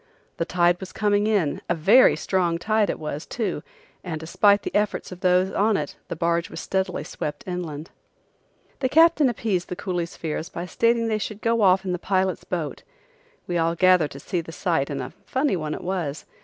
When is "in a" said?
1.27-1.75